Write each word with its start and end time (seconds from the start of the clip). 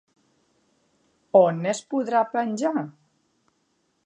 On 1.41 1.69
es 1.75 1.83
podrà 1.93 2.23
penjar? 2.35 2.75